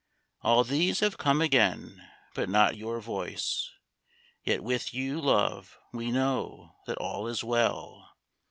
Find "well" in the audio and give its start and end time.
7.43-8.09